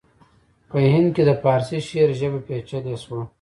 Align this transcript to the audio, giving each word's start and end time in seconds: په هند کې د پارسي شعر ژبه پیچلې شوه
په 0.69 0.77
هند 0.93 1.09
کې 1.15 1.23
د 1.25 1.31
پارسي 1.43 1.79
شعر 1.87 2.09
ژبه 2.19 2.39
پیچلې 2.47 2.95
شوه 3.03 3.21